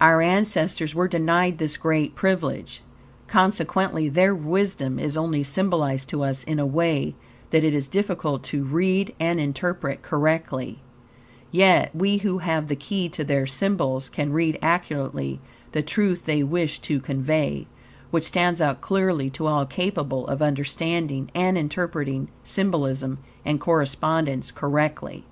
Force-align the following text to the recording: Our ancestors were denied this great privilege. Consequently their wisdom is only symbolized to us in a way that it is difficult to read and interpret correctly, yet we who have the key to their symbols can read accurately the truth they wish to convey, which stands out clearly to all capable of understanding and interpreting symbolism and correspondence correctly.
Our 0.00 0.20
ancestors 0.22 0.94
were 0.94 1.08
denied 1.08 1.58
this 1.58 1.76
great 1.76 2.14
privilege. 2.14 2.84
Consequently 3.26 4.08
their 4.08 4.32
wisdom 4.32 5.00
is 5.00 5.16
only 5.16 5.42
symbolized 5.42 6.08
to 6.10 6.22
us 6.22 6.44
in 6.44 6.60
a 6.60 6.64
way 6.64 7.16
that 7.50 7.64
it 7.64 7.74
is 7.74 7.88
difficult 7.88 8.44
to 8.44 8.62
read 8.62 9.12
and 9.18 9.40
interpret 9.40 10.02
correctly, 10.02 10.84
yet 11.50 11.92
we 11.96 12.18
who 12.18 12.38
have 12.38 12.68
the 12.68 12.76
key 12.76 13.08
to 13.08 13.24
their 13.24 13.44
symbols 13.44 14.08
can 14.08 14.32
read 14.32 14.56
accurately 14.62 15.40
the 15.72 15.82
truth 15.82 16.26
they 16.26 16.44
wish 16.44 16.78
to 16.82 17.00
convey, 17.00 17.66
which 18.12 18.22
stands 18.26 18.60
out 18.60 18.82
clearly 18.82 19.30
to 19.30 19.48
all 19.48 19.66
capable 19.66 20.28
of 20.28 20.42
understanding 20.42 21.28
and 21.34 21.58
interpreting 21.58 22.28
symbolism 22.44 23.18
and 23.44 23.58
correspondence 23.58 24.52
correctly. 24.52 25.24